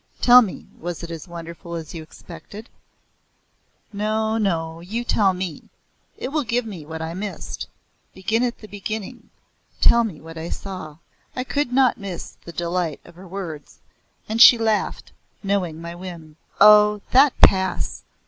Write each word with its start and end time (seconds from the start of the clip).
"Tell 0.19 0.41
me 0.41 0.65
was 0.79 1.03
it 1.03 1.11
as 1.11 1.27
wonderful 1.27 1.75
as 1.75 1.93
you 1.93 2.01
expected?" 2.01 2.69
"No, 3.93 4.39
no, 4.39 4.79
you 4.79 5.03
tell 5.03 5.31
me! 5.31 5.69
It 6.17 6.29
will 6.29 6.43
give 6.43 6.65
me 6.65 6.87
what 6.87 7.03
I 7.03 7.13
missed. 7.13 7.67
Begin 8.15 8.41
at 8.41 8.57
the 8.57 8.67
beginning. 8.67 9.29
Tell 9.79 10.03
me 10.03 10.19
what 10.19 10.39
I 10.39 10.49
saw." 10.49 10.97
I 11.35 11.43
could 11.43 11.71
not 11.71 11.99
miss 11.99 12.31
the 12.45 12.51
delight 12.51 12.99
of 13.05 13.13
her 13.13 13.27
words, 13.27 13.77
and 14.27 14.41
she 14.41 14.57
laughed, 14.57 15.11
knowing 15.43 15.79
my 15.79 15.93
whim. 15.93 16.35
"Oh, 16.59 17.01
that 17.11 17.39
Pass! 17.39 18.01